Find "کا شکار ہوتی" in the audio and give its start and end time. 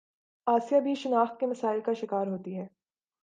1.81-2.57